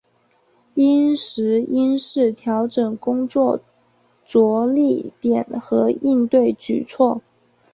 [0.73, 3.59] 因时因势调整工作
[4.25, 7.21] 着力点和应对举措